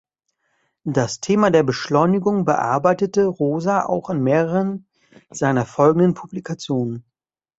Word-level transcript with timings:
Das 0.89 1.19
Thema 1.19 1.51
der 1.51 1.61
Beschleunigung 1.61 2.43
bearbeitete 2.43 3.27
Rosa 3.27 3.85
auch 3.85 4.09
in 4.09 4.23
mehreren 4.23 4.87
seiner 5.29 5.63
folgenden 5.67 6.15
Publikationen. 6.15 7.05